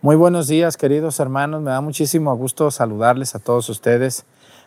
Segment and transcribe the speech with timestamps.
[0.00, 1.60] Muy buenos días, queridos hermanos.
[1.60, 4.26] Me da muchísimo gusto saludarles a todos ustedes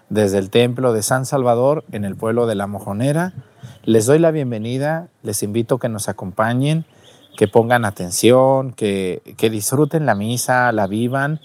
[0.09, 3.31] desde el templo de San Salvador en el pueblo de La Mojonera.
[3.85, 6.83] Les doy la bienvenida, les invito a que nos acompañen,
[7.37, 11.39] que pongan atención, que, que disfruten la misa, la vivan,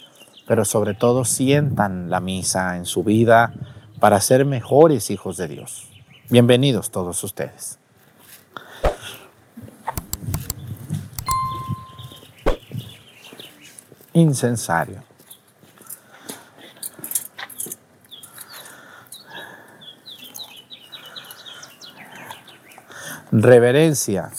[0.48, 3.54] pero sobre todo sientan la misa en su vida
[4.00, 5.88] para ser mejores hijos de Dios.
[6.28, 7.78] Bienvenidos todos ustedes.
[14.20, 15.02] Incensario.
[23.30, 24.30] Reverencia.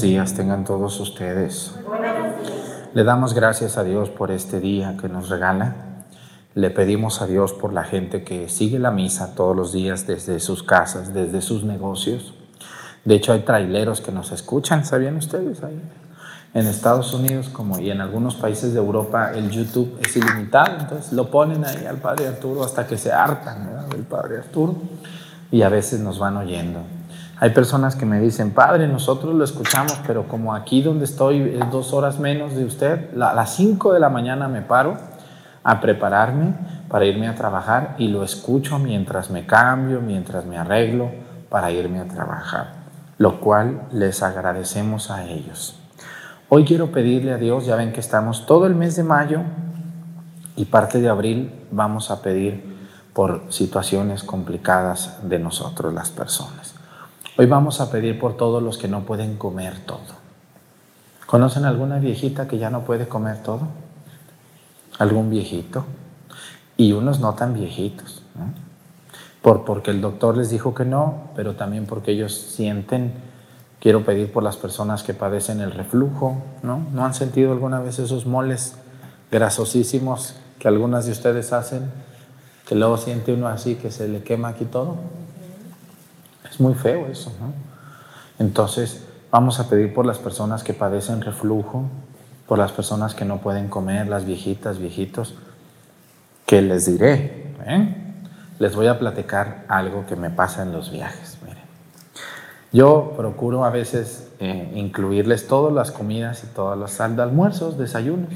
[0.00, 1.72] Días tengan todos ustedes.
[2.94, 5.76] Le damos gracias a Dios por este día que nos regala.
[6.54, 10.40] Le pedimos a Dios por la gente que sigue la misa todos los días desde
[10.40, 12.34] sus casas, desde sus negocios.
[13.04, 15.60] De hecho, hay traileros que nos escuchan, ¿sabían ustedes?
[16.54, 21.12] En Estados Unidos como y en algunos países de Europa el YouTube es ilimitado, entonces
[21.12, 24.76] lo ponen ahí al Padre Arturo hasta que se hartan del Padre Arturo
[25.50, 26.80] y a veces nos van oyendo.
[27.44, 31.70] Hay personas que me dicen, padre, nosotros lo escuchamos, pero como aquí donde estoy es
[31.70, 34.96] dos horas menos de usted, a las cinco de la mañana me paro
[35.62, 36.54] a prepararme
[36.88, 41.10] para irme a trabajar y lo escucho mientras me cambio, mientras me arreglo
[41.50, 42.76] para irme a trabajar,
[43.18, 45.78] lo cual les agradecemos a ellos.
[46.48, 49.42] Hoy quiero pedirle a Dios, ya ven que estamos todo el mes de mayo
[50.56, 52.74] y parte de abril vamos a pedir
[53.12, 56.73] por situaciones complicadas de nosotros las personas.
[57.36, 59.98] Hoy vamos a pedir por todos los que no pueden comer todo.
[61.26, 63.62] ¿Conocen alguna viejita que ya no puede comer todo?
[65.00, 65.84] ¿Algún viejito?
[66.76, 68.22] Y unos no tan viejitos.
[69.42, 73.12] Por, porque el doctor les dijo que no, pero también porque ellos sienten,
[73.80, 76.86] quiero pedir por las personas que padecen el reflujo, ¿no?
[76.92, 78.76] ¿No han sentido alguna vez esos moles
[79.32, 81.90] grasosísimos que algunas de ustedes hacen?
[82.64, 84.98] Que luego siente uno así, que se le quema aquí todo.
[86.54, 87.52] Es muy feo eso, ¿no?
[88.38, 89.02] Entonces,
[89.32, 91.82] vamos a pedir por las personas que padecen reflujo,
[92.46, 95.34] por las personas que no pueden comer, las viejitas, viejitos,
[96.46, 97.96] que les diré, ¿eh?
[98.60, 101.38] les voy a platicar algo que me pasa en los viajes.
[101.44, 101.64] Miren.
[102.72, 108.32] Yo procuro a veces eh, incluirles todas las comidas y todas las almuerzos, desayunos,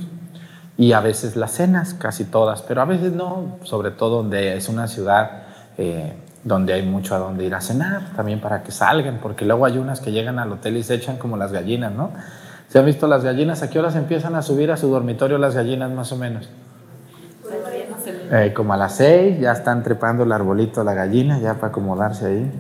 [0.76, 4.68] y a veces las cenas, casi todas, pero a veces no, sobre todo donde es
[4.68, 5.44] una ciudad
[5.76, 6.14] eh,
[6.48, 9.76] donde hay mucho a donde ir a cenar, también para que salgan, porque luego hay
[9.78, 12.10] unas que llegan al hotel y se echan como las gallinas, ¿no?
[12.68, 13.62] ¿Se han visto las gallinas?
[13.62, 16.48] ¿A qué horas empiezan a subir a su dormitorio las gallinas más o menos?
[18.30, 22.26] Eh, como a las seis, ya están trepando el arbolito la gallina, ya para acomodarse
[22.26, 22.50] ahí.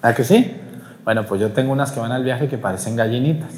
[0.00, 0.60] ¿Ah, que sí?
[1.04, 3.50] Bueno, pues yo tengo unas que van al viaje que parecen gallinitas.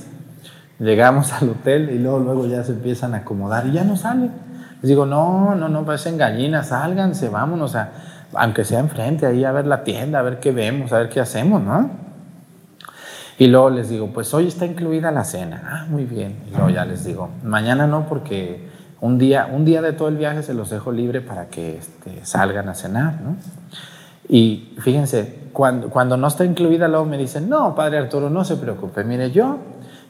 [0.78, 4.45] Llegamos al hotel y luego, luego ya se empiezan a acomodar y ya no salen.
[4.82, 7.90] Les digo, no, no, no, parecen gallinas, sálganse, vámonos, a,
[8.34, 11.20] aunque sea enfrente, ahí a ver la tienda, a ver qué vemos, a ver qué
[11.20, 11.90] hacemos, ¿no?
[13.38, 15.62] Y luego les digo, pues hoy está incluida la cena.
[15.66, 16.36] Ah, muy bien.
[16.48, 18.68] Y luego ya les digo, mañana no, porque
[19.00, 22.24] un día, un día de todo el viaje se los dejo libre para que este,
[22.24, 23.36] salgan a cenar, ¿no?
[24.28, 28.56] Y fíjense, cuando, cuando no está incluida, luego me dicen, no, padre Arturo, no se
[28.56, 29.58] preocupe, mire, yo,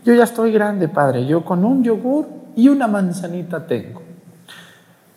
[0.05, 4.06] yo ya estoy grande, padre, yo con un yogur y una manzanita tengo.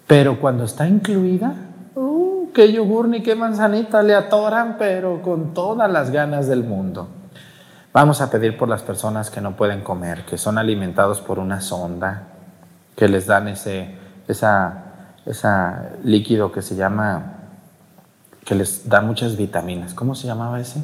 [0.09, 1.53] Pero cuando está incluida,
[1.93, 7.09] uh, qué yogur ni qué manzanita le atoran, pero con todas las ganas del mundo.
[7.93, 11.61] Vamos a pedir por las personas que no pueden comer, que son alimentados por una
[11.61, 12.23] sonda,
[12.95, 14.83] que les dan ese esa,
[15.27, 17.33] esa líquido que se llama,
[18.45, 19.93] que les da muchas vitaminas.
[19.93, 20.83] ¿Cómo se llamaba ese?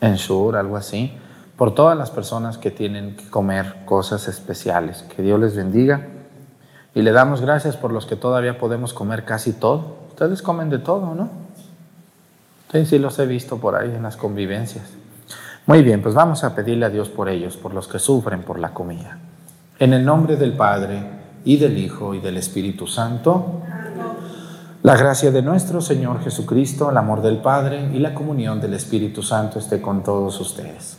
[0.00, 1.12] Ensure, algo así.
[1.56, 5.04] Por todas las personas que tienen que comer cosas especiales.
[5.14, 6.08] Que Dios les bendiga.
[6.94, 9.96] Y le damos gracias por los que todavía podemos comer casi todo.
[10.08, 11.28] Ustedes comen de todo, ¿no?
[12.72, 14.84] Sí, sí los he visto por ahí en las convivencias.
[15.66, 18.58] Muy bien, pues vamos a pedirle a Dios por ellos, por los que sufren por
[18.58, 19.18] la comida.
[19.78, 21.02] En el nombre del Padre,
[21.46, 23.62] y del Hijo, y del Espíritu Santo,
[24.82, 29.22] la gracia de nuestro Señor Jesucristo, el amor del Padre y la comunión del Espíritu
[29.22, 30.98] Santo esté con todos ustedes.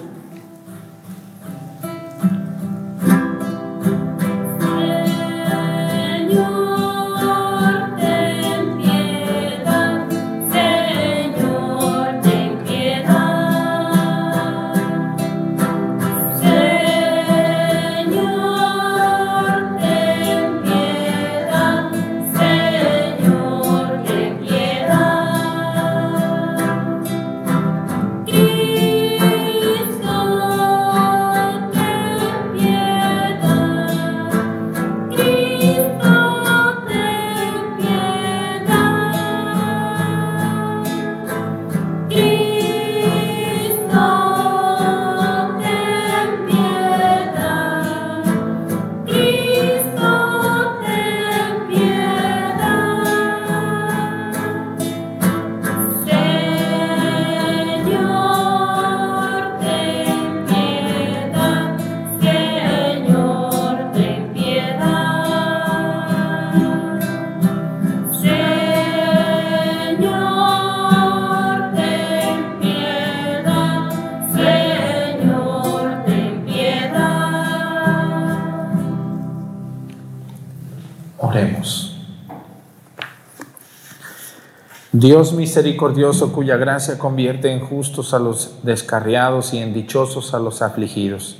[85.01, 90.61] Dios misericordioso cuya gracia convierte en justos a los descarriados y en dichosos a los
[90.61, 91.39] afligidos.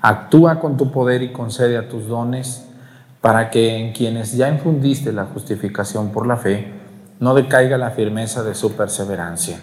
[0.00, 2.64] Actúa con tu poder y concede a tus dones
[3.20, 6.74] para que en quienes ya infundiste la justificación por la fe,
[7.18, 9.58] no decaiga la firmeza de su perseverancia.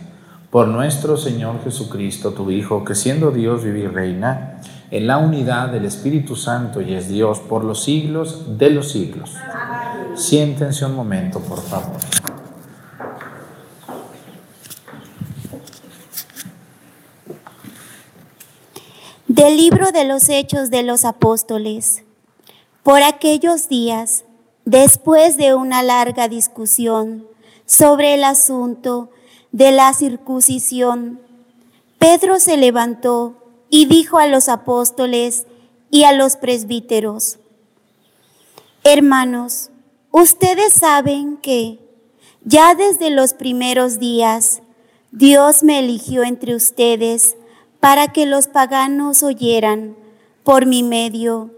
[0.50, 4.60] Por nuestro Señor Jesucristo, tu Hijo, que siendo Dios vive y reina,
[4.92, 9.34] en la unidad del Espíritu Santo y es Dios por los siglos de los siglos.
[10.16, 12.19] Siéntense un momento, por favor.
[19.40, 22.04] Del libro de los Hechos de los Apóstoles.
[22.84, 24.26] Por aquellos días,
[24.66, 27.26] después de una larga discusión
[27.66, 29.10] sobre el asunto
[29.54, 31.22] de la circuncisión,
[32.00, 33.38] Pedro se levantó
[33.70, 35.46] y dijo a los apóstoles
[35.90, 37.40] y a los presbíteros,
[38.84, 39.70] Hermanos,
[40.12, 41.80] ustedes saben que
[42.44, 44.62] ya desde los primeros días
[45.14, 47.38] Dios me eligió entre ustedes
[47.80, 49.96] para que los paganos oyeran
[50.44, 51.52] por mi medio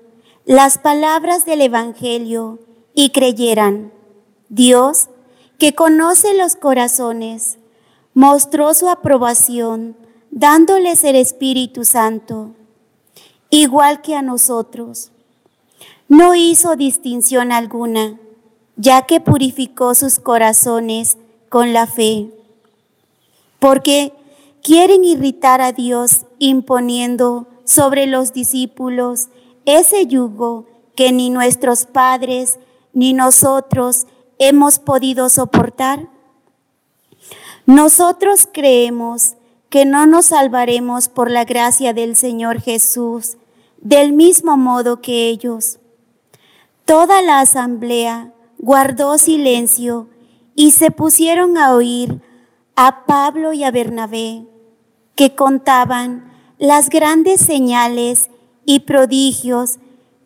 [0.46, 2.60] las palabras del Evangelio
[2.94, 3.92] y creyeran.
[4.50, 5.10] Dios,
[5.58, 7.58] que conoce los corazones,
[8.14, 9.96] mostró su aprobación
[10.32, 12.52] dándoles el Espíritu Santo,
[13.50, 15.12] igual que a nosotros.
[16.08, 18.20] No hizo distinción alguna,
[18.76, 21.18] ya que purificó sus corazones
[21.50, 22.30] con la fe,
[23.60, 24.14] porque
[24.64, 29.30] quieren irritar a Dios imponiendo sobre los discípulos
[29.66, 30.66] ese yugo
[30.96, 32.60] que ni nuestros padres
[32.94, 34.08] ni nosotros
[34.40, 36.10] hemos podido soportar.
[37.66, 39.36] Nosotros creemos
[39.70, 43.38] que no nos salvaremos por la gracia del Señor Jesús,
[43.80, 45.80] del mismo modo que ellos.
[46.86, 50.10] Toda la asamblea guardó silencio
[50.56, 52.22] y se pusieron a oír
[52.76, 54.46] a Pablo y a Bernabé,
[55.16, 58.30] que contaban las grandes señales
[58.66, 59.80] y prodigios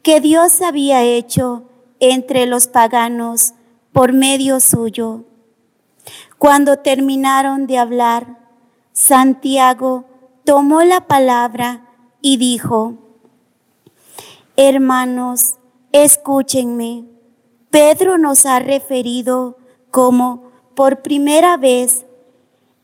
[0.04, 1.64] que Dios había hecho
[2.00, 3.54] entre los paganos
[3.92, 5.24] por medio suyo.
[6.38, 8.38] Cuando terminaron de hablar,
[8.92, 10.06] Santiago
[10.44, 11.88] tomó la palabra
[12.22, 12.96] y dijo,
[14.58, 15.56] Hermanos,
[15.92, 17.06] escúchenme.
[17.70, 19.58] Pedro nos ha referido
[19.92, 22.06] como por primera vez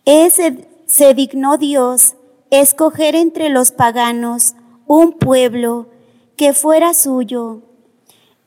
[0.05, 2.15] ese, se dignó Dios
[2.49, 4.55] escoger entre los paganos
[4.87, 5.87] un pueblo
[6.35, 7.61] que fuera suyo.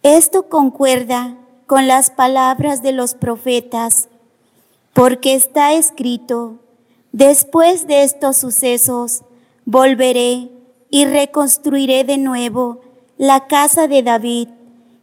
[0.02, 4.08] Esto concuerda con las palabras de los profetas,
[4.92, 6.58] porque está escrito,
[7.12, 9.22] Después de estos sucesos,
[9.64, 10.50] volveré
[10.90, 12.80] y reconstruiré de nuevo
[13.16, 14.48] la casa de David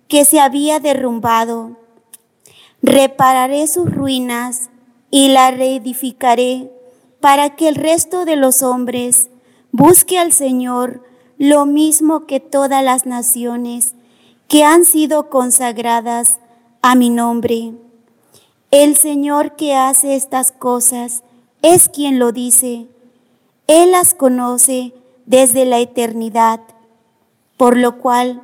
[0.09, 1.77] que se había derrumbado.
[2.83, 4.69] Repararé sus ruinas
[5.09, 6.69] y la reedificaré
[7.21, 9.29] para que el resto de los hombres
[9.71, 11.03] busque al Señor
[11.37, 13.93] lo mismo que todas las naciones
[14.47, 16.39] que han sido consagradas
[16.81, 17.73] a mi nombre.
[18.71, 21.23] El Señor que hace estas cosas
[21.61, 22.87] es quien lo dice.
[23.67, 24.93] Él las conoce
[25.25, 26.59] desde la eternidad,
[27.55, 28.41] por lo cual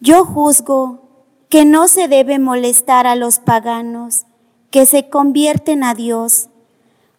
[0.00, 1.02] yo juzgo
[1.48, 4.24] que no se debe molestar a los paganos
[4.70, 6.48] que se convierten a Dios.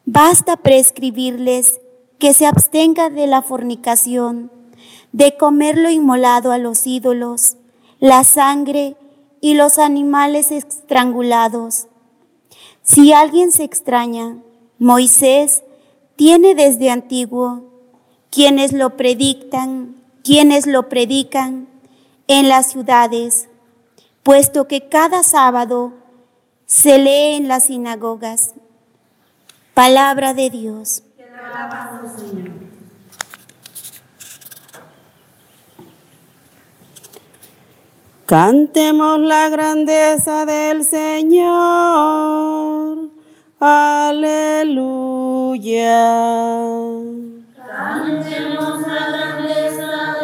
[0.06, 1.82] Basta prescribirles
[2.20, 4.52] que se abstengan de la fornicación,
[5.12, 7.58] de comer lo inmolado a los ídolos,
[8.00, 8.96] la sangre
[9.42, 11.88] y los animales estrangulados.
[12.84, 14.38] Si alguien se extraña
[14.78, 15.64] Moisés
[16.16, 17.64] tiene desde antiguo
[18.30, 21.68] quienes lo predican, quienes lo predican
[22.28, 23.48] en las ciudades,
[24.22, 25.94] puesto que cada sábado
[26.66, 28.54] se lee en las sinagogas.
[29.76, 31.04] Palabra de Dios.
[38.26, 41.50] Cantemos la grandeza del Señor.
[43.60, 44.64] Aleluya.
[47.68, 50.15] Cantemos la grandeza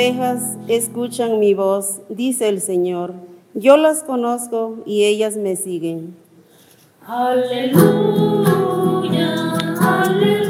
[0.00, 3.12] Ovejas escuchan mi voz, dice el Señor.
[3.52, 6.16] Yo las conozco y ellas me siguen.
[7.06, 7.84] Aleluya,
[9.78, 10.49] aleluya,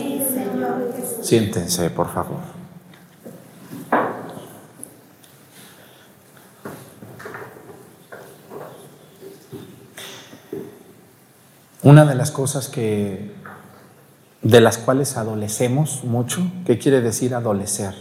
[1.21, 2.39] Siéntense, por favor.
[11.83, 13.33] Una de las cosas que
[14.41, 17.93] de las cuales adolecemos mucho, ¿qué quiere decir adolecer?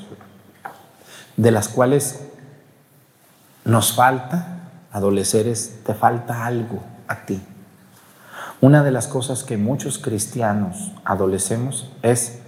[1.36, 2.20] De las cuales
[3.64, 7.40] nos falta, adolecer es te falta algo a ti.
[8.60, 12.39] Una de las cosas que muchos cristianos adolecemos es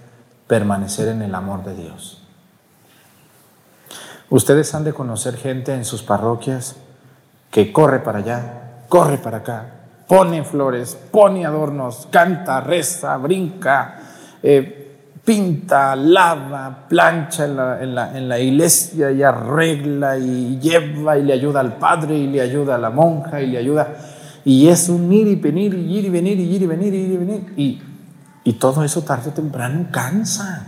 [0.53, 2.21] permanecer en el amor de Dios.
[4.29, 6.77] Ustedes han de conocer gente en sus parroquias
[7.51, 9.65] que corre para allá, corre para acá,
[10.07, 13.99] pone flores, pone adornos, canta, reza, brinca,
[14.43, 21.17] eh, pinta, lava, plancha en la, en la- en la iglesia y arregla y lleva
[21.17, 23.89] y le ayuda al padre y le ayuda a la monja y le ayuda.
[24.45, 26.99] Y es un ir y venir y ir y venir y ir y venir y
[26.99, 27.92] ir y venir.
[28.45, 30.67] Y todo eso tarde o temprano cansa.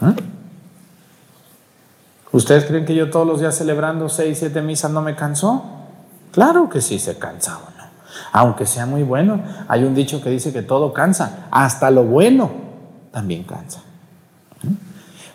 [0.00, 0.14] ¿Ah?
[2.32, 5.64] ¿Ustedes creen que yo todos los días celebrando seis, siete misas no me canso?
[6.32, 7.84] Claro que sí se cansa uno.
[8.32, 12.50] Aunque sea muy bueno, hay un dicho que dice que todo cansa, hasta lo bueno
[13.10, 13.80] también cansa.
[14.62, 14.74] ¿Mm?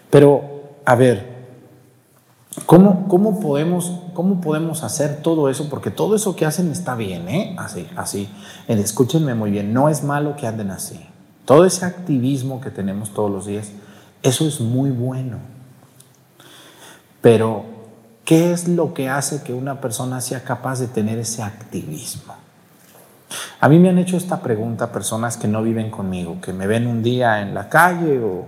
[0.10, 0.42] Pero,
[0.86, 1.35] a ver,
[2.66, 5.70] ¿cómo, cómo, podemos, ¿cómo podemos hacer todo eso?
[5.70, 7.56] Porque todo eso que hacen está bien, ¿eh?
[7.58, 8.30] Así, así.
[8.68, 11.00] Eh, Escúchenme muy bien, no es malo que anden así.
[11.46, 13.72] Todo ese activismo que tenemos todos los días,
[14.24, 15.38] eso es muy bueno.
[17.22, 17.66] Pero,
[18.24, 22.34] ¿qué es lo que hace que una persona sea capaz de tener ese activismo?
[23.60, 26.88] A mí me han hecho esta pregunta personas que no viven conmigo, que me ven
[26.88, 28.46] un día en la calle o,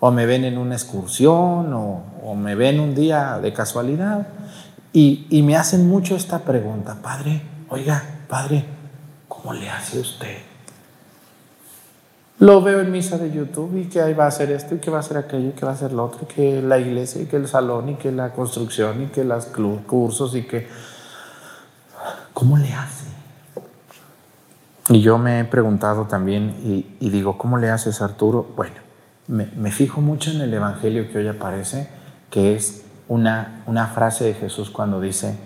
[0.00, 4.26] o me ven en una excursión o, o me ven un día de casualidad
[4.92, 8.64] y, y me hacen mucho esta pregunta, padre, oiga, padre,
[9.28, 10.38] ¿cómo le hace usted?
[12.40, 14.90] Lo veo en misa de YouTube y que ahí va a hacer esto y que
[14.90, 17.20] va a hacer aquello y que va a hacer lo otro, y que la iglesia
[17.20, 19.46] y que el salón y que la construcción y que los
[19.86, 20.66] cursos y que...
[22.32, 23.04] ¿Cómo le hace?
[24.88, 28.48] Y yo me he preguntado también y, y digo, ¿cómo le haces Arturo?
[28.56, 28.76] Bueno,
[29.30, 31.88] me, fijo mucho en el Evangelio que hoy aparece,
[32.30, 35.38] que es una, una frase de Jesús cuando dice,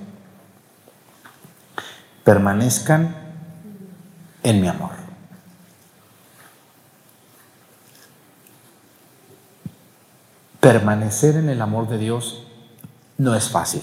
[2.24, 3.14] permanezcan
[4.42, 4.90] en mi amor.
[10.60, 12.46] Permanecer en el amor de Dios
[13.18, 13.82] no es fácil,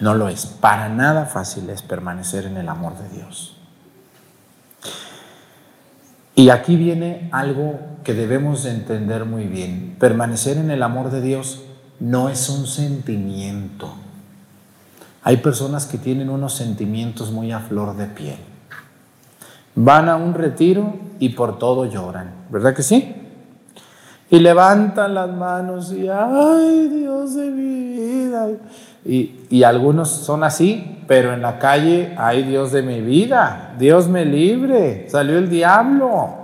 [0.00, 3.61] no lo es, para nada fácil es permanecer en el amor de Dios.
[6.34, 9.96] Y aquí viene algo que debemos de entender muy bien.
[9.98, 11.62] Permanecer en el amor de Dios
[12.00, 13.94] no es un sentimiento.
[15.22, 18.38] Hay personas que tienen unos sentimientos muy a flor de piel.
[19.74, 23.14] Van a un retiro y por todo lloran, ¿verdad que sí?
[24.30, 28.48] Y levantan las manos y, ay Dios de mi vida.
[29.04, 34.24] Y, algunos son así, pero en la calle, ay Dios de mi vida, Dios me
[34.24, 36.36] libre, salió el diablo.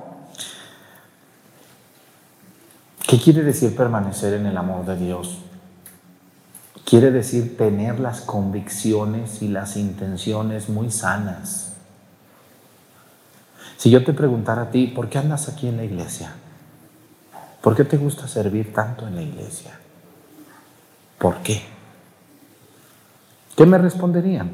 [3.06, 5.38] ¿Qué quiere decir permanecer en el amor de Dios?
[6.88, 11.74] quiere decir tener las convicciones y las intenciones muy sanas.
[13.76, 16.32] Si yo te preguntara a ti, ¿por qué andas aquí en la iglesia?
[17.60, 19.78] ¿Por qué te gusta servir tanto en la iglesia?
[21.18, 21.62] ¿Por qué?
[23.58, 24.52] ¿Qué me responderían?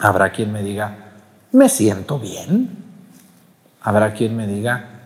[0.00, 1.12] Habrá quien me diga,
[1.52, 2.76] me siento bien.
[3.80, 5.00] Habrá quien me diga,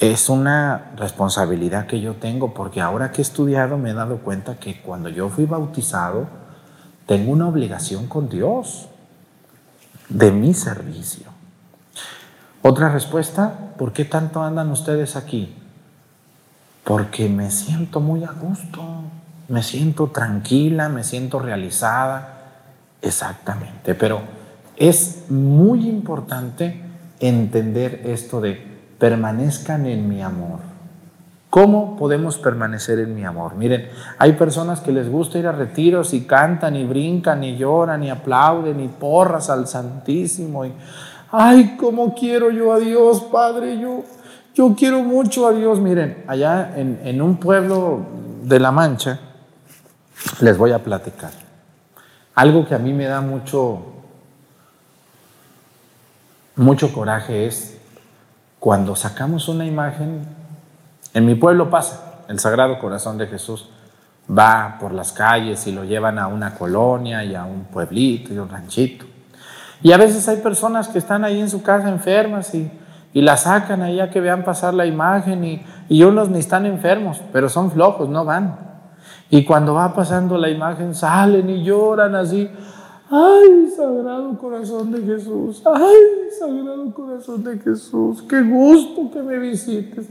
[0.00, 4.58] es una responsabilidad que yo tengo porque ahora que he estudiado me he dado cuenta
[4.58, 6.28] que cuando yo fui bautizado
[7.04, 8.88] tengo una obligación con Dios
[10.08, 11.26] de mi servicio.
[12.62, 15.54] Otra respuesta, ¿por qué tanto andan ustedes aquí?
[16.84, 18.82] Porque me siento muy a gusto,
[19.48, 22.30] me siento tranquila, me siento realizada.
[23.02, 24.20] Exactamente, pero
[24.76, 26.80] es muy importante
[27.20, 28.60] entender esto de
[28.98, 30.60] permanezcan en mi amor.
[31.50, 33.54] ¿Cómo podemos permanecer en mi amor?
[33.54, 38.02] Miren, hay personas que les gusta ir a retiros y cantan y brincan y lloran
[38.02, 40.64] y aplauden y porras al Santísimo.
[40.64, 40.72] Y,
[41.30, 44.04] Ay, cómo quiero yo a Dios, Padre, yo,
[44.54, 45.80] yo quiero mucho a Dios.
[45.80, 48.00] Miren, allá en, en un pueblo
[48.44, 49.18] de La Mancha,
[50.40, 51.30] les voy a platicar.
[52.34, 53.82] Algo que a mí me da mucho,
[56.56, 57.78] mucho coraje es
[58.58, 60.26] cuando sacamos una imagen,
[61.12, 63.68] en mi pueblo pasa, el Sagrado Corazón de Jesús
[64.26, 68.38] va por las calles y lo llevan a una colonia y a un pueblito y
[68.38, 69.04] un ranchito.
[69.82, 72.70] Y a veces hay personas que están ahí en su casa enfermas y,
[73.12, 77.20] y la sacan allá que vean pasar la imagen y, y unos ni están enfermos,
[77.32, 78.73] pero son flojos, no van.
[79.30, 82.48] Y cuando va pasando la imagen salen y lloran así.
[83.10, 85.62] Ay, Sagrado Corazón de Jesús.
[85.66, 88.22] Ay, Sagrado Corazón de Jesús.
[88.22, 90.06] Qué gusto que me visites.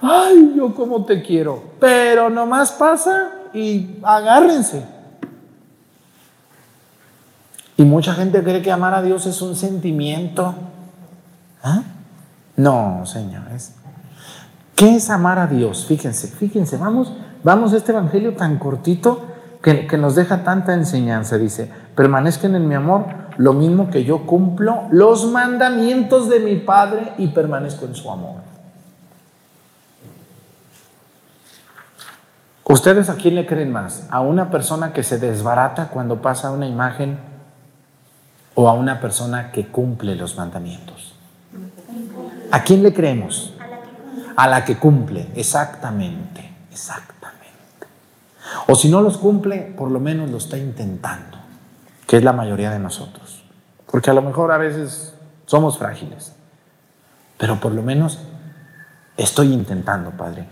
[0.00, 1.62] Ay, yo como te quiero.
[1.78, 4.84] Pero nomás pasa y agárrense.
[7.76, 10.54] Y mucha gente cree que amar a Dios es un sentimiento.
[11.62, 11.82] ¿Ah?
[12.56, 13.74] No, señores.
[14.76, 15.86] ¿Qué es amar a Dios?
[15.86, 17.12] Fíjense, fíjense, vamos,
[17.42, 19.26] vamos a este evangelio tan cortito
[19.62, 21.38] que, que nos deja tanta enseñanza.
[21.38, 23.04] Dice, permanezcan en mi amor,
[23.36, 28.50] lo mismo que yo cumplo los mandamientos de mi Padre y permanezco en su amor.
[32.70, 34.06] ¿Ustedes a quién le creen más?
[34.10, 37.18] ¿A una persona que se desbarata cuando pasa una imagen
[38.54, 41.16] o a una persona que cumple los mandamientos?
[42.52, 43.54] ¿A quién le creemos?
[44.36, 47.19] A la que cumple, exactamente, exactamente.
[48.66, 51.38] O si no los cumple, por lo menos lo está intentando,
[52.06, 53.44] que es la mayoría de nosotros.
[53.90, 55.14] Porque a lo mejor a veces
[55.46, 56.34] somos frágiles,
[57.38, 58.18] pero por lo menos
[59.16, 60.46] estoy intentando, Padre.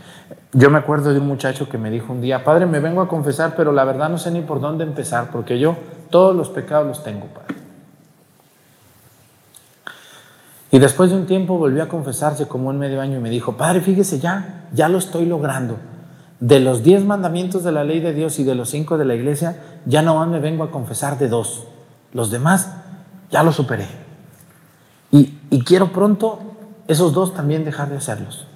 [0.53, 3.09] Yo me acuerdo de un muchacho que me dijo un día, Padre, me vengo a
[3.09, 5.77] confesar, pero la verdad no sé ni por dónde empezar, porque yo
[6.11, 7.57] todos los pecados los tengo, Padre.
[10.71, 13.57] Y después de un tiempo volvió a confesarse como un medio año y me dijo,
[13.57, 15.77] Padre, fíjese ya, ya lo estoy logrando.
[16.41, 19.15] De los diez mandamientos de la ley de Dios y de los cinco de la
[19.15, 21.65] iglesia, ya no me vengo a confesar de dos.
[22.13, 22.73] Los demás
[23.31, 23.87] ya los superé.
[25.11, 26.41] Y, y quiero pronto
[26.87, 28.47] esos dos también dejar de hacerlos.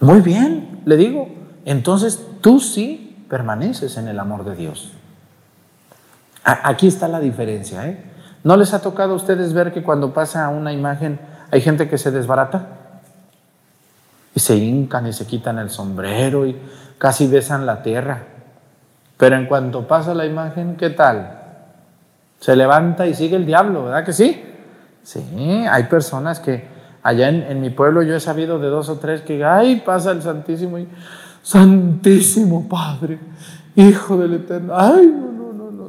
[0.00, 1.28] Muy bien, le digo.
[1.64, 4.92] Entonces tú sí permaneces en el amor de Dios.
[6.44, 7.88] Aquí está la diferencia.
[7.88, 8.04] ¿eh?
[8.44, 11.18] ¿No les ha tocado a ustedes ver que cuando pasa una imagen
[11.50, 12.75] hay gente que se desbarata?
[14.36, 16.54] Y se hincan y se quitan el sombrero y
[16.98, 18.22] casi besan la tierra.
[19.16, 21.40] Pero en cuanto pasa la imagen, ¿qué tal?
[22.38, 24.44] Se levanta y sigue el diablo, ¿verdad que sí?
[25.02, 25.24] Sí,
[25.68, 26.68] hay personas que
[27.02, 30.10] allá en, en mi pueblo yo he sabido de dos o tres que, ay, pasa
[30.10, 30.86] el Santísimo y,
[31.46, 33.20] Santísimo Padre,
[33.76, 35.14] Hijo del Eterno, ay,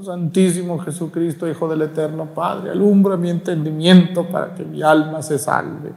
[0.08, 5.92] Santísimo Jesucristo, Hijo del Eterno Padre, alumbra mi entendimiento para que mi alma se salve.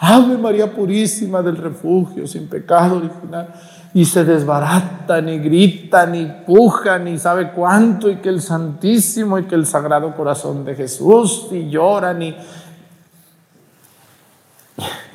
[0.00, 3.54] Ave María Purísima del refugio, sin pecado original.
[3.94, 9.44] Y se desbaratan y gritan y pujan y sabe cuánto, y que el Santísimo y
[9.44, 12.36] que el Sagrado Corazón de Jesús, y lloran y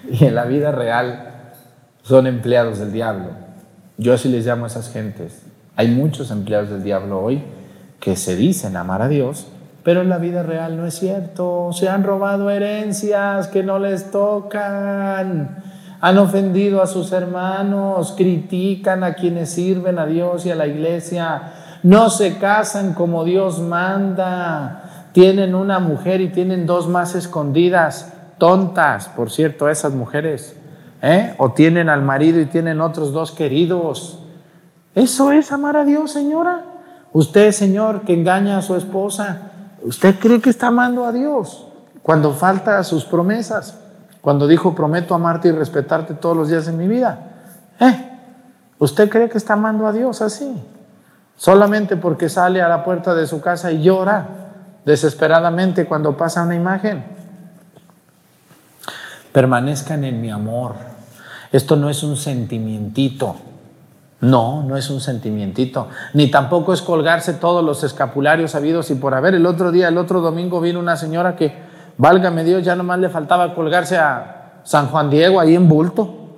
[0.09, 1.51] y en la vida real
[2.01, 3.31] son empleados del diablo.
[3.97, 5.41] Yo así les llamo a esas gentes.
[5.75, 7.43] Hay muchos empleados del diablo hoy
[7.99, 9.47] que se dicen amar a Dios,
[9.83, 11.69] pero en la vida real no es cierto.
[11.71, 15.63] Se han robado herencias que no les tocan.
[16.01, 21.53] Han ofendido a sus hermanos, critican a quienes sirven a Dios y a la iglesia.
[21.83, 25.09] No se casan como Dios manda.
[25.13, 30.55] Tienen una mujer y tienen dos más escondidas tontas, por cierto, esas mujeres,
[31.01, 31.33] ¿eh?
[31.37, 34.19] o tienen al marido y tienen otros dos queridos,
[34.95, 36.76] Eso es amar a Dios, señora.
[37.13, 39.51] Usted, señor, que engaña a su esposa,
[39.83, 41.67] ¿usted cree que está amando a Dios
[42.03, 43.77] cuando falta a sus promesas?
[44.21, 47.19] Cuando dijo, prometo amarte y respetarte todos los días de mi vida.
[47.79, 48.11] ¿Eh?
[48.79, 50.61] ¿Usted cree que está amando a Dios así?
[51.35, 54.27] Solamente porque sale a la puerta de su casa y llora
[54.85, 57.03] desesperadamente cuando pasa una imagen.
[59.31, 60.75] Permanezcan en mi amor.
[61.51, 63.35] Esto no es un sentimientito.
[64.19, 65.89] No, no es un sentimientito.
[66.13, 69.35] Ni tampoco es colgarse todos los escapularios habidos y por haber.
[69.35, 71.53] El otro día, el otro domingo, vino una señora que,
[71.97, 76.33] válgame Dios, ya nomás le faltaba colgarse a San Juan Diego ahí en bulto.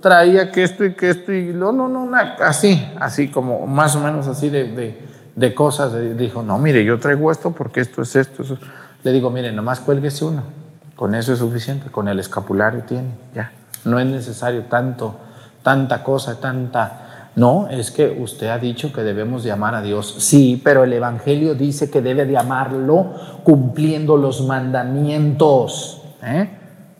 [0.00, 4.00] Traía que esto y que esto y no, no, no, así, así como más o
[4.00, 4.98] menos así de,
[5.36, 5.92] de, cosas.
[6.16, 8.42] Dijo, no, mire, yo traigo esto porque esto es esto.
[9.04, 10.42] Le digo, mire, nomás cuélguese uno.
[10.96, 13.52] Con eso es suficiente, con el escapulario tiene, ya.
[13.84, 15.16] No es necesario tanto,
[15.62, 20.16] tanta cosa, tanta no, es que usted ha dicho que debemos de amar a Dios.
[20.18, 23.14] Sí, pero el Evangelio dice que debe de amarlo
[23.44, 26.50] cumpliendo los mandamientos, ¿eh?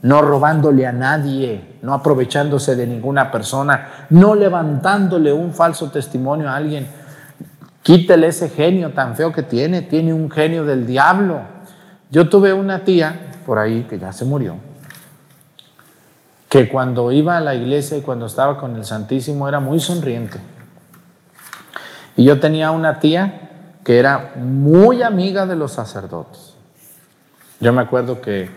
[0.03, 6.57] no robándole a nadie, no aprovechándose de ninguna persona, no levantándole un falso testimonio a
[6.57, 6.87] alguien.
[7.83, 11.41] Quítele ese genio tan feo que tiene, tiene un genio del diablo.
[12.11, 14.57] Yo tuve una tía por ahí que ya se murió,
[16.51, 20.41] que cuando iba a la iglesia y cuando estaba con el Santísimo era muy sonriente.
[22.17, 23.51] Y yo tenía una tía
[23.85, 26.55] que era muy amiga de los sacerdotes.
[27.61, 28.51] Yo me acuerdo que,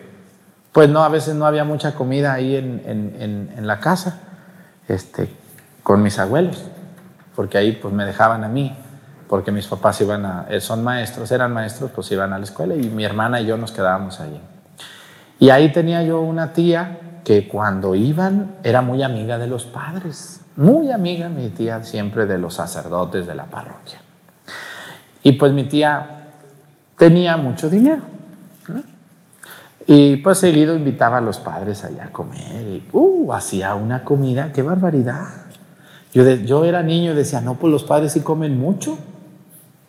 [0.72, 4.22] pues no, a veces no había mucha comida ahí en, la casa,
[4.88, 5.30] este,
[5.84, 6.64] con mis abuelos,
[7.36, 8.76] porque ahí pues me dejaban a mí,
[9.30, 12.74] porque mis papás iban a, eh, son maestros, eran maestros, pues iban a la escuela
[12.74, 14.42] y mi hermana y yo nos quedábamos allí.
[15.38, 20.42] Y ahí tenía yo una tía que cuando iban era muy amiga de los padres,
[20.56, 24.02] muy amiga mi tía siempre de los sacerdotes de la parroquia.
[25.24, 26.32] Y pues mi tía
[26.98, 28.02] tenía mucho dinero.
[29.86, 34.54] Y pues seguido invitaba a los padres allá a comer y uh, hacía una comida,
[34.54, 35.28] qué barbaridad.
[36.14, 38.98] Yo, yo era niño y decía, no, pues los padres sí comen mucho,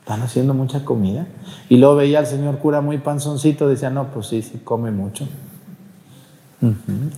[0.00, 1.26] están haciendo mucha comida.
[1.68, 5.28] Y luego veía al señor cura muy panzoncito, decía, no, pues sí, sí come mucho.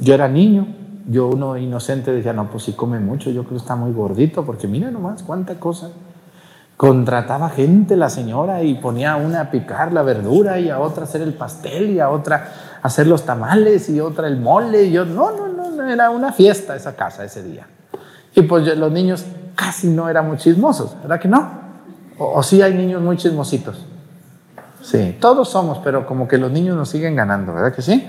[0.01, 0.67] Yo era niño,
[1.09, 4.45] yo uno inocente decía, no, pues sí come mucho, yo creo que está muy gordito,
[4.45, 5.91] porque mira nomás cuánta cosa.
[6.77, 11.05] Contrataba gente la señora y ponía una a picar la verdura y a otra a
[11.05, 14.85] hacer el pastel y a otra a hacer los tamales y otra el mole.
[14.85, 17.67] Y yo, no, no, no, era una fiesta esa casa ese día.
[18.35, 21.51] Y pues los niños casi no eran muy chismosos, ¿verdad que no?
[22.19, 23.87] O, o sí hay niños muy chismositos.
[24.83, 28.07] Sí, todos somos, pero como que los niños nos siguen ganando, ¿verdad que sí?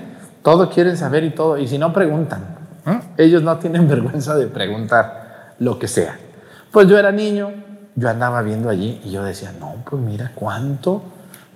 [0.48, 2.42] Todo quieren saber y todo, y si no preguntan,
[2.86, 2.98] ¿eh?
[3.18, 6.18] ellos no tienen vergüenza de preguntar lo que sea.
[6.72, 7.52] Pues yo era niño,
[7.94, 11.02] yo andaba viendo allí y yo decía, no, pues mira, ¿cuánto,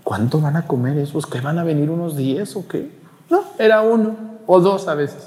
[0.05, 1.25] cuánto van a comer esos?
[1.27, 2.95] ¿Que van a venir unos 10 o qué?
[3.31, 4.15] No, era uno
[4.47, 5.27] o dos a veces.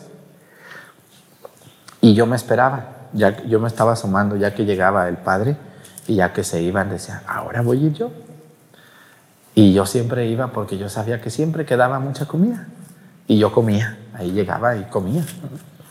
[2.02, 5.58] Y yo me esperaba, ya yo me estaba asomando ya que llegaba el padre
[6.08, 8.12] y ya que se iban decía, ahora voy a ir yo.
[9.56, 12.68] Y yo siempre iba porque yo sabía que siempre quedaba mucha comida.
[13.28, 15.24] Y yo comía, ahí llegaba y comía.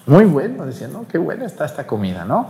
[0.07, 2.49] Muy bueno, decía, no, qué buena está esta comida, ¿no?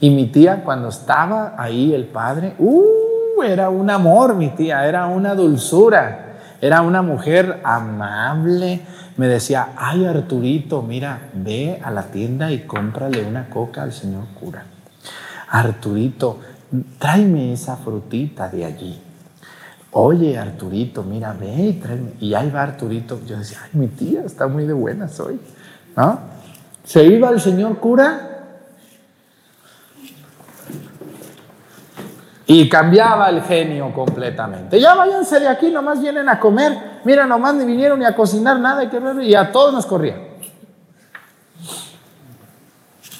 [0.00, 3.42] Y mi tía, cuando estaba ahí el padre, ¡uh!
[3.44, 8.80] Era un amor, mi tía, era una dulzura, era una mujer amable.
[9.16, 14.24] Me decía, ay Arturito, mira, ve a la tienda y cómprale una coca al señor
[14.40, 14.64] cura.
[15.50, 16.40] Arturito,
[16.98, 19.00] tráeme esa frutita de allí
[19.94, 22.12] oye Arturito, mira, ve y tráeme.
[22.20, 23.20] Y ahí va Arturito.
[23.26, 25.40] Yo decía, ay, mi tía está muy de buenas hoy.
[25.96, 26.18] ¿No?
[26.84, 28.30] Se iba el señor cura
[32.46, 34.80] y cambiaba el genio completamente.
[34.80, 37.00] Ya váyanse de aquí, nomás vienen a comer.
[37.04, 38.84] Mira, nomás ni vinieron ni a cocinar nada
[39.22, 40.34] y a todos nos corrían.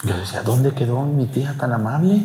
[0.02, 2.20] Yo decía, ¿dónde quedó mi tía tan amable?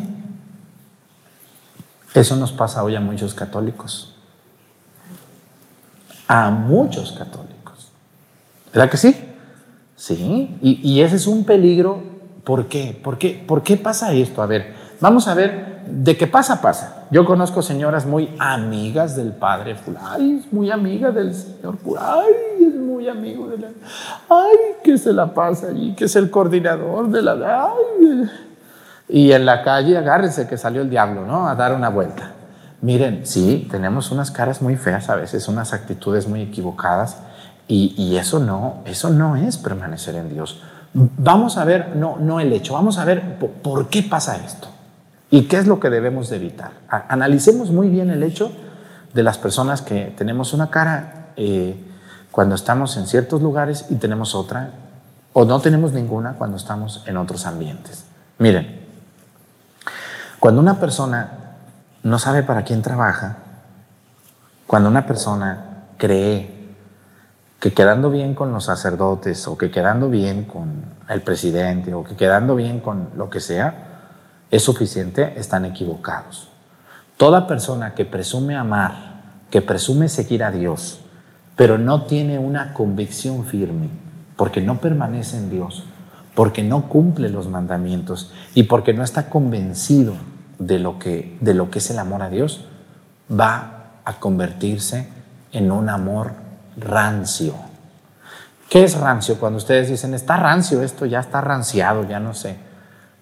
[2.12, 4.09] Eso nos pasa hoy a muchos católicos
[6.30, 7.90] a muchos católicos.
[8.72, 9.16] ¿Verdad que sí?
[9.96, 12.00] Sí, y, ese es un peligro.
[12.44, 12.98] ¿Por qué?
[13.02, 13.44] ¿Por qué?
[13.46, 14.40] ¿Por qué pasa esto?
[14.40, 16.62] A ver, vamos a ver, ¿de qué pasa?
[16.62, 17.06] Pasa.
[17.10, 23.08] Yo conozco señoras muy amigas del padre es muy amiga del señor Ay, es muy
[23.08, 23.68] amigo de la...
[24.28, 27.32] Ay, que se la pasa allí, que es el coordinador de la...
[27.64, 28.30] Ay.
[29.08, 31.48] Y en la calle, agárrense que salió el diablo, ¿no?
[31.48, 32.34] A dar una vuelta.
[32.82, 37.18] Miren, sí, tenemos unas caras muy feas a veces, unas actitudes muy equivocadas
[37.68, 40.60] y, eso no, eso no es permanecer en Dios.
[40.92, 44.68] Vamos a ver, no, no el hecho, vamos a ver por, qué pasa esto.
[45.30, 46.72] ¿Y qué es lo que debemos de evitar?
[46.88, 48.50] analicemos muy bien el hecho
[49.14, 51.76] de las personas que tenemos una cara eh,
[52.32, 54.70] cuando estamos en ciertos lugares y tenemos otra,
[55.32, 58.04] o no tenemos ninguna cuando estamos en otros ambientes.
[58.38, 58.80] Miren,
[60.40, 61.39] cuando una persona
[62.02, 63.38] no sabe para quién trabaja,
[64.66, 66.60] cuando una persona cree
[67.58, 72.16] que quedando bien con los sacerdotes o que quedando bien con el presidente o que
[72.16, 73.88] quedando bien con lo que sea,
[74.50, 76.48] es suficiente, están equivocados.
[77.16, 81.00] Toda persona que presume amar, que presume seguir a Dios,
[81.54, 83.90] pero no tiene una convicción firme,
[84.36, 85.84] porque no permanece en Dios,
[86.34, 90.14] porque no cumple los mandamientos y porque no está convencido
[90.60, 92.64] de lo que, de lo que es el amor a Dios,
[93.28, 95.08] va a convertirse
[95.52, 96.32] en un amor
[96.76, 97.54] rancio.
[98.68, 99.40] ¿Qué es rancio?
[99.40, 102.56] Cuando ustedes dicen, está rancio esto, ya está ranciado, ya no sé.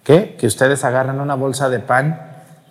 [0.04, 0.36] ¿Qué?
[0.36, 2.20] Que ustedes agarran una bolsa de pan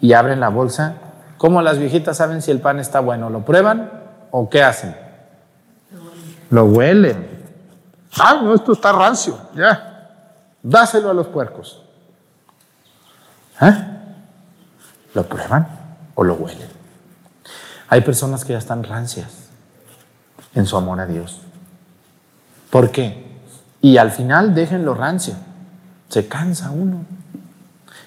[0.01, 0.95] y abren la bolsa.
[1.38, 3.30] ¿Cómo las viejitas saben si el pan está bueno?
[3.30, 3.89] ¿Lo prueban
[4.32, 4.95] o qué hacen?
[6.49, 7.25] Lo huelen.
[8.19, 10.10] Ah, no, esto está rancio, ya.
[10.62, 11.84] Dáselo a los puercos.
[13.62, 13.96] ¿Eh?
[15.17, 15.67] ¿Lo prueban
[16.13, 16.67] o lo huelen?
[17.89, 19.49] Hay personas que ya están rancias
[20.53, 21.41] en su amor a Dios.
[22.69, 23.25] ¿Por qué?
[23.82, 25.34] Y al final déjenlo rancio.
[26.08, 27.03] Se cansa uno.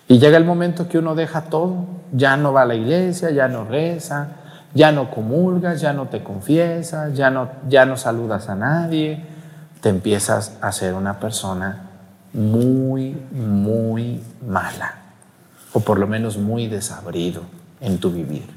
[0.07, 1.85] Y llega el momento que uno deja todo.
[2.13, 4.29] Ya no va a la iglesia, ya no reza,
[4.73, 9.25] ya no comulgas, ya no te confiesas, ya no, ya no saludas a nadie.
[9.81, 11.89] Te empiezas a ser una persona
[12.33, 15.00] muy, muy mala.
[15.73, 17.43] O por lo menos muy desabrido
[17.81, 18.49] en tu vivir.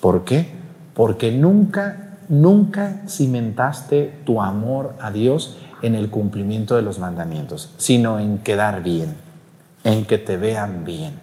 [0.00, 0.54] ¿Por qué?
[0.94, 8.18] Porque nunca nunca cimentaste tu amor a Dios en el cumplimiento de los mandamientos, sino
[8.18, 9.16] en quedar bien,
[9.84, 11.18] en que te vean bien.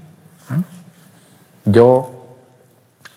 [1.66, 2.36] Yo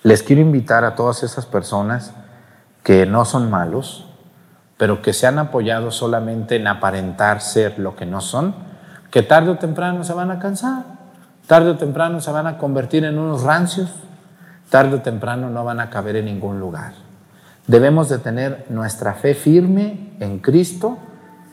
[0.03, 2.13] les quiero invitar a todas esas personas
[2.83, 4.07] que no son malos,
[4.77, 8.55] pero que se han apoyado solamente en aparentar ser lo que no son,
[9.11, 10.85] que tarde o temprano se van a cansar,
[11.47, 13.91] tarde o temprano se van a convertir en unos rancios,
[14.71, 16.93] tarde o temprano no van a caber en ningún lugar.
[17.67, 20.99] Debemos de tener nuestra fe firme en Cristo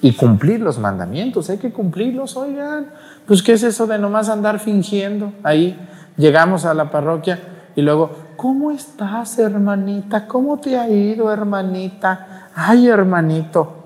[0.01, 1.49] y cumplir los mandamientos.
[1.49, 2.87] Hay que cumplirlos, oigan.
[3.25, 5.33] Pues ¿qué es eso de nomás andar fingiendo?
[5.43, 5.79] Ahí
[6.17, 7.39] llegamos a la parroquia
[7.75, 10.27] y luego, ¿cómo estás, hermanita?
[10.27, 12.49] ¿Cómo te ha ido, hermanita?
[12.53, 13.77] Ay, hermanito.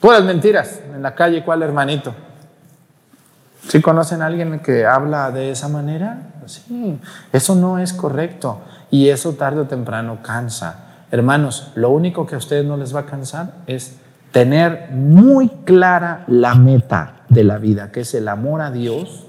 [0.00, 2.14] Puras mentiras en la calle, ¿cuál hermanito?
[3.68, 6.30] ¿Sí conocen a alguien que habla de esa manera?
[6.46, 6.98] Sí,
[7.32, 10.86] eso no es correcto y eso tarde o temprano cansa.
[11.10, 13.96] Hermanos, lo único que a ustedes no les va a cansar es
[14.32, 19.26] tener muy clara la meta de la vida, que es el amor a Dios,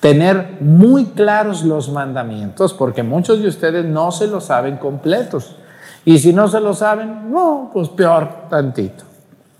[0.00, 5.56] tener muy claros los mandamientos, porque muchos de ustedes no se lo saben completos.
[6.04, 9.04] Y si no se lo saben, no, pues peor tantito,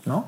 [0.04, 0.24] ¿no?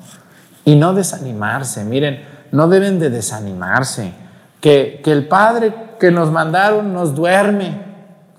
[0.64, 4.12] Y no desanimarse, miren, no deben de desanimarse.
[4.60, 7.78] Que, que el Padre que nos mandaron nos duerme,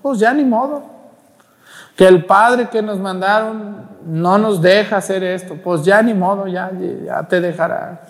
[0.02, 0.98] pues ya ni modo
[1.98, 6.46] que el Padre que nos mandaron no nos deja hacer esto, pues ya ni modo,
[6.46, 6.70] ya,
[7.04, 8.02] ya te dejará.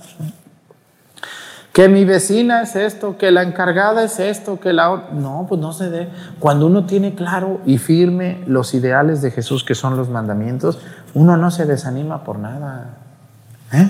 [1.73, 5.05] Que mi vecina es esto, que la encargada es esto, que la...
[5.14, 6.11] No, pues no se dé.
[6.38, 10.81] Cuando uno tiene claro y firme los ideales de Jesús, que son los mandamientos,
[11.14, 12.90] uno no se desanima por nada.
[13.73, 13.88] ¿Eh?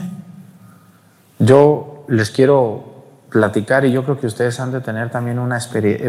[1.40, 2.98] Yo les quiero
[3.30, 5.58] platicar y yo creo que ustedes han de tener también una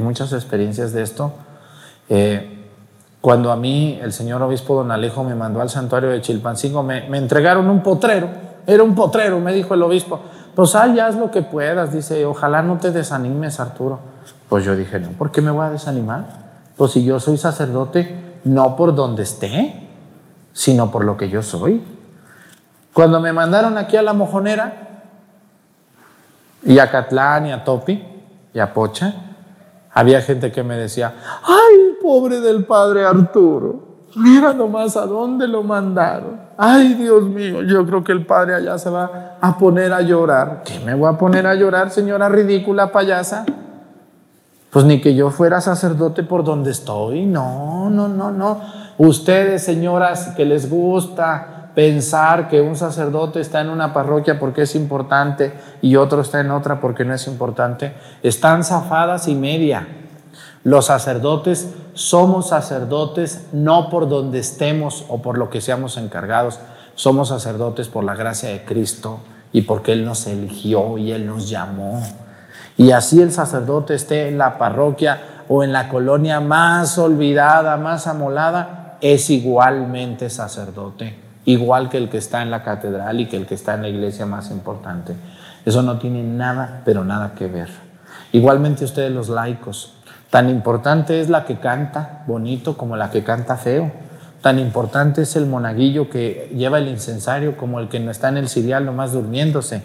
[0.01, 1.33] muchas experiencias de esto.
[2.07, 2.55] Eh,
[3.21, 7.05] cuando a mí el señor obispo don Alejo me mandó al santuario de Chilpancingo, me,
[7.17, 8.29] entregaron un potrero,
[8.65, 10.21] era un potrero, me dijo el obispo,
[10.55, 13.99] pues ay, haz lo que puedas, dice, ojalá no te desanimes Arturo.
[14.47, 16.25] Pues yo dije, no, ¿por qué me voy a desanimar?
[16.77, 19.87] Pues si yo soy sacerdote, no por donde esté,
[20.53, 21.83] sino por lo que yo soy.
[22.93, 24.88] Cuando me mandaron aquí a la mojonera,
[26.63, 28.03] y a Catlán, y a Topi,
[28.53, 29.13] y a Pocha,
[29.93, 35.63] había gente que me decía, ay, pobre del padre Arturo, mira nomás a dónde lo
[35.63, 36.39] mandaron.
[36.57, 40.63] Ay, Dios mío, yo creo que el padre allá se va a poner a llorar.
[40.65, 43.45] ¿Qué me voy a poner a llorar, señora ridícula payasa?
[44.69, 47.25] Pues ni que yo fuera sacerdote por donde estoy.
[47.25, 48.61] No, no, no, no.
[48.97, 54.75] Ustedes, señoras, que les gusta pensar que un sacerdote está en una parroquia porque es
[54.75, 57.93] importante y otro está en otra porque no es importante,
[58.23, 59.87] están zafadas y media.
[60.63, 66.59] Los sacerdotes somos sacerdotes no por donde estemos o por lo que seamos encargados,
[66.95, 69.19] somos sacerdotes por la gracia de Cristo
[69.53, 72.03] y porque Él nos eligió y Él nos llamó.
[72.77, 78.07] Y así el sacerdote esté en la parroquia o en la colonia más olvidada, más
[78.07, 83.45] amolada, es igualmente sacerdote, igual que el que está en la catedral y que el
[83.45, 85.15] que está en la iglesia más importante.
[85.65, 87.69] Eso no tiene nada, pero nada que ver.
[88.31, 89.93] Igualmente ustedes los laicos,
[90.29, 93.91] tan importante es la que canta bonito como la que canta feo.
[94.41, 98.37] Tan importante es el monaguillo que lleva el incensario como el que no está en
[98.37, 99.81] el cirial nomás durmiéndose.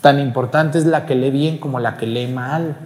[0.00, 2.76] Tan importante es la que lee bien como la que lee mal.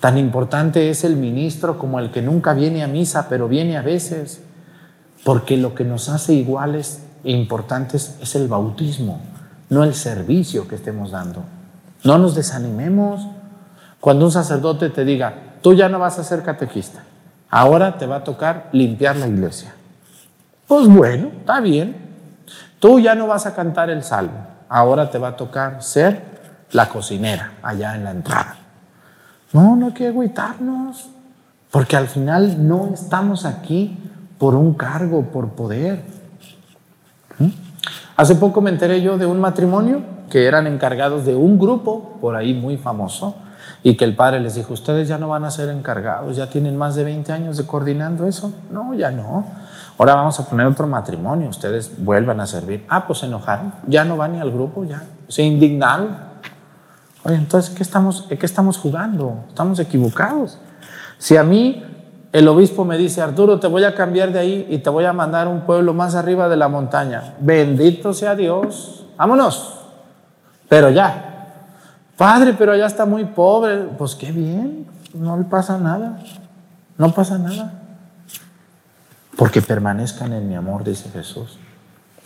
[0.00, 3.82] Tan importante es el ministro como el que nunca viene a misa, pero viene a
[3.82, 4.42] veces.
[5.24, 9.20] Porque lo que nos hace iguales importantes es el bautismo,
[9.68, 11.44] no el servicio que estemos dando.
[12.04, 13.26] No nos desanimemos.
[14.00, 17.04] Cuando un sacerdote te diga, tú ya no vas a ser catequista,
[17.50, 19.72] ahora te va a tocar limpiar la iglesia.
[20.66, 21.96] Pues bueno, está bien.
[22.80, 26.32] Tú ya no vas a cantar el salmo, ahora te va a tocar ser
[26.72, 28.56] la cocinera allá en la entrada.
[29.52, 31.10] No, no hay que agüitarnos,
[31.70, 33.98] porque al final no estamos aquí
[34.38, 36.02] por un cargo, por poder.
[38.22, 40.00] Hace poco me enteré yo de un matrimonio
[40.30, 43.34] que eran encargados de un grupo por ahí muy famoso
[43.82, 46.76] y que el padre les dijo, ustedes ya no van a ser encargados, ya tienen
[46.76, 48.52] más de 20 años de coordinando eso.
[48.70, 49.44] No, ya no.
[49.98, 52.86] Ahora vamos a poner otro matrimonio, ustedes vuelvan a servir.
[52.88, 56.16] Ah, pues se enojaron, ya no van ni al grupo, ya se indignaron.
[57.24, 59.46] Oye, entonces, ¿qué estamos, ¿qué estamos jugando?
[59.48, 60.60] Estamos equivocados.
[61.18, 61.84] Si a mí
[62.32, 65.12] el obispo me dice, Arturo, te voy a cambiar de ahí y te voy a
[65.12, 69.78] mandar a un pueblo más arriba de la montaña, bendito sea Dios, vámonos.
[70.68, 71.32] Pero ya,
[72.16, 73.76] padre, pero allá está muy pobre.
[73.98, 76.18] Pues qué bien, no le pasa nada,
[76.96, 77.82] no pasa nada.
[79.36, 81.58] Porque permanezcan en mi amor, dice Jesús.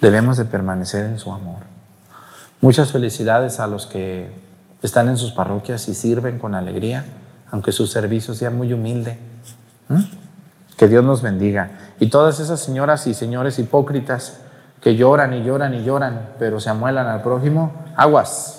[0.00, 1.61] Debemos de permanecer en su amor.
[2.61, 4.30] Muchas felicidades a los que
[4.80, 7.04] están en sus parroquias y sirven con alegría,
[7.50, 9.18] aunque su servicio sea muy humilde.
[9.89, 10.03] ¿Mm?
[10.76, 11.70] Que Dios nos bendiga.
[12.01, 14.41] Y todas esas señoras y señores hipócritas
[14.80, 18.59] que lloran y lloran y lloran, pero se amuelan al prójimo, aguas,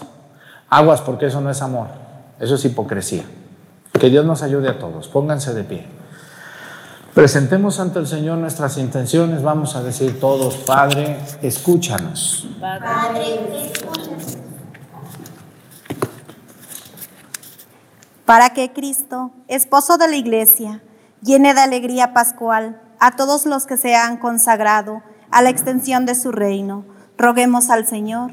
[0.69, 1.88] aguas porque eso no es amor,
[2.39, 3.23] eso es hipocresía.
[3.93, 5.88] Que Dios nos ayude a todos, pónganse de pie.
[7.13, 12.47] Presentemos ante el Señor nuestras intenciones, vamos a decir todos, Padre, escúchanos.
[12.59, 14.38] Padre, escúchanos.
[18.25, 20.82] Para que Cristo, esposo de la iglesia,
[21.22, 26.15] llene de alegría pascual a todos los que se han consagrado a la extensión de
[26.15, 26.86] su reino.
[27.18, 28.32] Roguemos al Señor.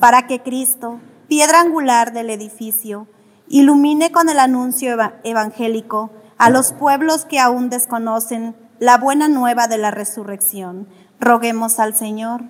[0.00, 3.06] para que Cristo, piedra angular del edificio,
[3.48, 9.78] ilumine con el anuncio evangélico a los pueblos que aún desconocen la buena nueva de
[9.78, 10.86] la resurrección.
[11.20, 12.42] Roguemos al Señor.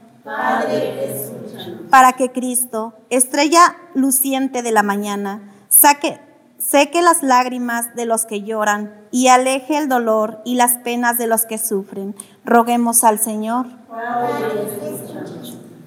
[1.91, 6.21] para que Cristo, estrella luciente de la mañana, saque
[6.69, 11.27] seque las lágrimas de los que lloran y aleje el dolor y las penas de
[11.27, 12.15] los que sufren.
[12.45, 13.67] Roguemos al Señor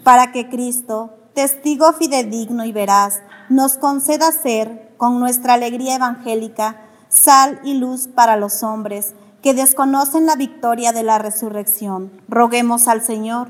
[0.03, 7.59] para que Cristo, testigo fidedigno y veraz, nos conceda ser, con nuestra alegría evangélica, sal
[7.63, 12.11] y luz para los hombres que desconocen la victoria de la resurrección.
[12.27, 13.49] Roguemos al Señor.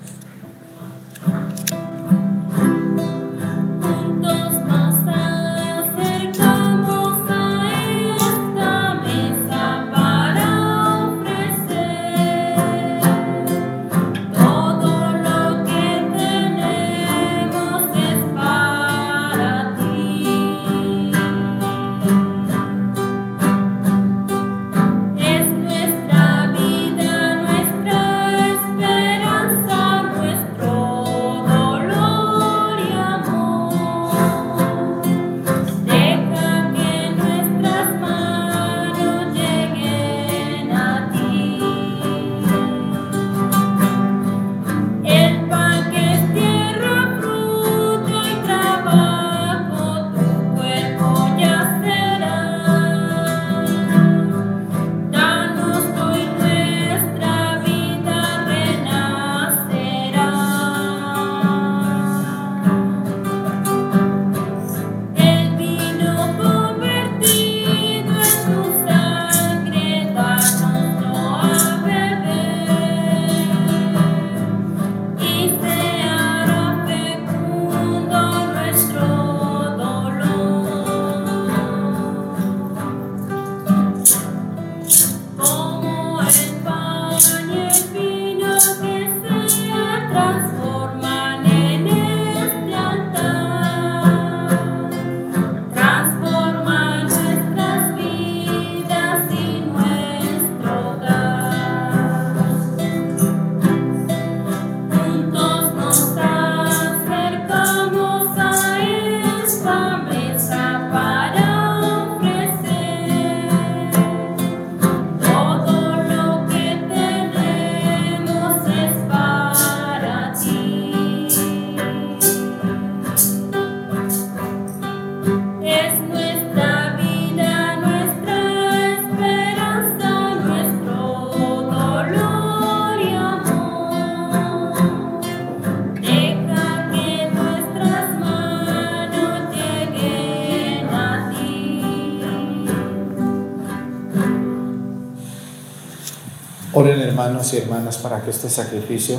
[147.31, 149.17] Hermanos y hermanas para que este sacrificio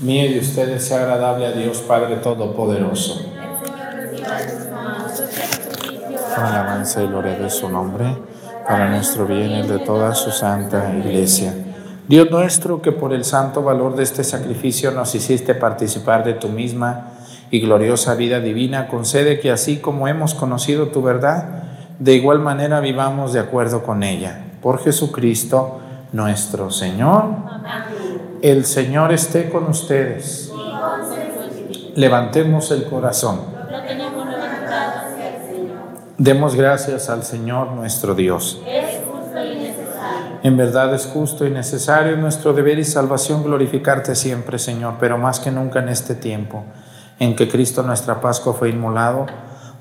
[0.00, 3.18] mío y de ustedes sea agradable a Dios Padre Todopoderoso.
[6.34, 8.14] Con alabanza y gloria de su nombre,
[8.68, 11.54] para nuestro bien y de toda su santa iglesia.
[12.06, 16.48] Dios nuestro, que por el santo valor de este sacrificio nos hiciste participar de tu
[16.48, 17.12] misma
[17.50, 21.62] y gloriosa vida divina, concede que así como hemos conocido tu verdad,
[21.98, 24.44] de igual manera vivamos de acuerdo con ella.
[24.60, 25.79] Por Jesucristo
[26.12, 27.24] nuestro Señor.
[28.42, 30.52] El Señor esté con ustedes.
[31.94, 33.40] Levantemos el corazón.
[36.18, 38.60] Demos gracias al Señor nuestro Dios.
[40.42, 45.38] En verdad es justo y necesario nuestro deber y salvación glorificarte siempre, Señor, pero más
[45.40, 46.64] que nunca en este tiempo
[47.20, 49.26] en que Cristo nuestra Pascua fue inmolado,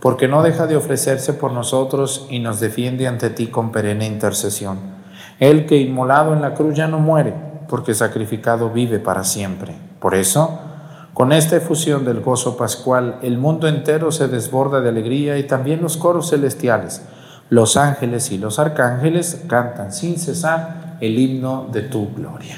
[0.02, 4.99] porque no deja de ofrecerse por nosotros y nos defiende ante ti con perenne intercesión.
[5.40, 7.34] Él que inmolado en la cruz ya no muere,
[7.70, 9.74] porque sacrificado vive para siempre.
[10.00, 10.60] Por eso,
[11.14, 15.82] con esta efusión del gozo pascual, el mundo entero se desborda de alegría y también
[15.82, 17.04] los coros celestiales.
[17.50, 22.58] Los ángeles y los arcángeles cantan sin cesar el himno de tu gloria.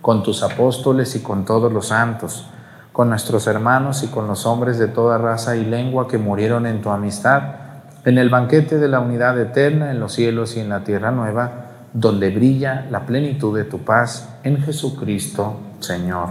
[0.00, 2.46] con tus apóstoles y con todos los santos,
[2.92, 6.80] con nuestros hermanos y con los hombres de toda raza y lengua que murieron en
[6.80, 7.42] tu amistad,
[8.04, 11.66] en el banquete de la unidad eterna en los cielos y en la tierra nueva,
[11.92, 16.30] donde brilla la plenitud de tu paz en Jesucristo, Señor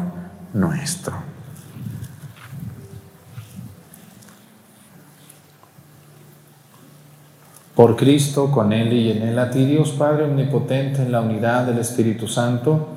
[0.53, 1.13] nuestro.
[7.76, 11.68] Por Cristo, con Él y en Él, a ti Dios Padre Omnipotente, en la unidad
[11.68, 12.97] del Espíritu Santo,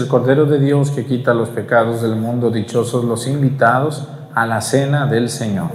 [0.00, 2.50] El Cordero de Dios que quita los pecados del mundo.
[2.50, 5.70] Dichosos los invitados a la cena del Señor.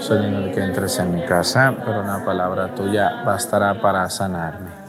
[0.00, 4.83] Soy digno de que entres en mi casa, pero una palabra tuya bastará para sanarme.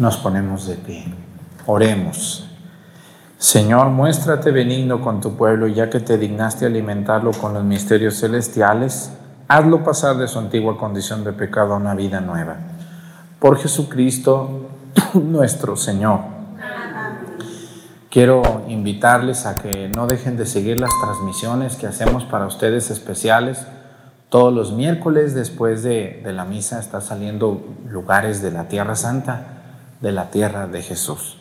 [0.00, 1.04] Nos ponemos de pie.
[1.66, 2.48] Oremos.
[3.36, 9.10] Señor, muéstrate benigno con tu pueblo, ya que te dignaste alimentarlo con los misterios celestiales,
[9.46, 12.56] hazlo pasar de su antigua condición de pecado a una vida nueva.
[13.38, 14.70] Por Jesucristo
[15.12, 16.20] nuestro Señor.
[18.08, 23.66] Quiero invitarles a que no dejen de seguir las transmisiones que hacemos para ustedes especiales.
[24.30, 29.59] Todos los miércoles después de, la misa está saliendo lugares de la Tierra Santa,
[30.00, 31.36] de la tierra de Jesús.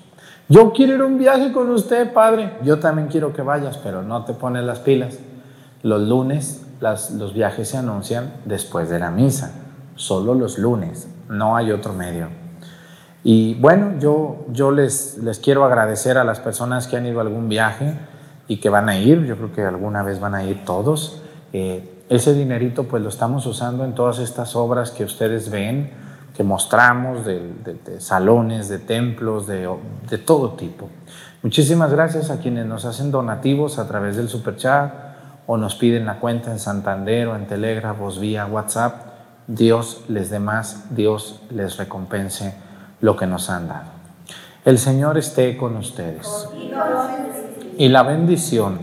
[0.48, 2.54] Yo quiero ir un viaje con usted, Padre.
[2.64, 5.18] Yo también quiero que vayas, pero no te pones las pilas.
[5.84, 9.52] Los lunes las- los viajes se anuncian después de la misa,
[9.96, 12.28] solo los lunes, no hay otro medio.
[13.24, 17.24] Y bueno, yo, yo les, les quiero agradecer a las personas que han ido a
[17.24, 17.96] algún viaje
[18.48, 21.22] y que van a ir, yo creo que alguna vez van a ir todos.
[21.52, 25.92] Eh, ese dinerito pues lo estamos usando en todas estas obras que ustedes ven,
[26.40, 29.70] que mostramos, de, de- de salones, de templos, de,
[30.10, 30.88] de todo tipo.
[31.44, 34.90] Muchísimas gracias a quienes nos hacen donativos a través del superchat
[35.48, 39.02] o nos piden la cuenta en Santander o en Telégrafos vía WhatsApp.
[39.48, 42.54] Dios les dé más, Dios les recompense
[43.02, 43.90] lo que nos han dado.
[44.64, 46.48] El Señor esté con ustedes.
[47.78, 48.80] Y la bendición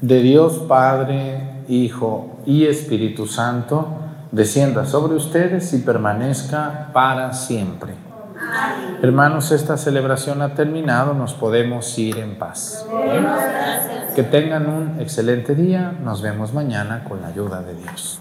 [0.00, 3.88] de Dios Padre, Hijo y Espíritu Santo
[4.34, 7.94] descienda sobre ustedes y permanezca para siempre.
[9.00, 12.86] Hermanos, esta celebración ha terminado, nos podemos ir en paz.
[14.14, 18.20] Que tengan un excelente día, nos vemos mañana con la ayuda de Dios.